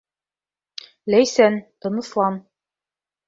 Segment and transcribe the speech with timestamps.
[1.15, 2.39] Ләйсән, тыныслан...